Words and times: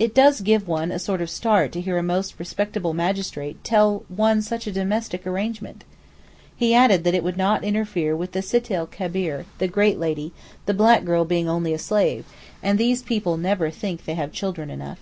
It 0.00 0.16
does 0.16 0.40
give 0.40 0.66
one 0.66 0.90
a 0.90 0.98
sort 0.98 1.22
of 1.22 1.30
start 1.30 1.70
to 1.70 1.80
hear 1.80 1.96
a 1.96 2.02
most 2.02 2.40
respectable 2.40 2.92
magistrate 2.92 3.62
tell 3.62 4.02
one 4.08 4.42
such 4.42 4.66
a 4.66 4.72
domestic 4.72 5.24
arrangement. 5.28 5.84
He 6.56 6.74
added 6.74 7.04
that 7.04 7.14
it 7.14 7.22
would 7.22 7.36
not 7.36 7.62
interfere 7.62 8.16
with 8.16 8.32
the 8.32 8.42
Sittel 8.42 8.88
Kebeer 8.88 9.44
(the 9.58 9.68
great 9.68 10.00
lady), 10.00 10.32
the 10.66 10.74
black 10.74 11.04
girl 11.04 11.24
being 11.24 11.48
only 11.48 11.72
a 11.72 11.78
slave, 11.78 12.24
and 12.64 12.80
these 12.80 13.00
people 13.02 13.36
never 13.36 13.70
think 13.70 14.06
they 14.06 14.14
have 14.14 14.32
children 14.32 14.70
enough. 14.70 14.98